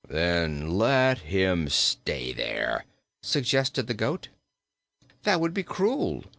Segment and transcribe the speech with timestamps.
[0.09, 2.85] "Then let him stay there,"
[3.21, 4.29] suggested the goat.
[5.25, 6.23] "That would be cruel.